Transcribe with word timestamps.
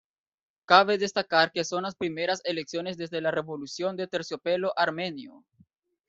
Cabe 0.65 0.97
destacar 0.97 1.51
que 1.51 1.63
son 1.63 1.83
las 1.83 1.93
primeras 1.93 2.41
elecciones 2.43 2.97
desde 2.97 3.21
la 3.21 3.29
revolución 3.29 3.95
de 3.95 4.07
terciopelo 4.07 4.73
armenio. 4.75 5.45